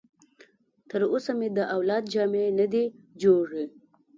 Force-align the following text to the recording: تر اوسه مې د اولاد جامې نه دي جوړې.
تر 0.89 1.01
اوسه 1.11 1.31
مې 1.39 1.47
د 1.57 1.59
اولاد 1.75 2.03
جامې 2.13 2.45
نه 2.59 2.65
دي 2.73 2.83
جوړې. 3.21 3.65